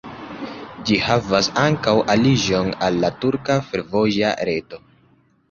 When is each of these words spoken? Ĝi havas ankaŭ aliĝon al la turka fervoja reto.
Ĝi 0.91 0.95
havas 1.07 1.49
ankaŭ 1.63 1.93
aliĝon 2.13 2.73
al 2.89 2.99
la 3.05 3.13
turka 3.27 3.59
fervoja 3.69 4.35
reto. 4.53 4.83